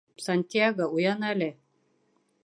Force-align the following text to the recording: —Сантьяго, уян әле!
—Сантьяго, 0.27 0.87
уян 0.99 1.25
әле! 1.33 1.51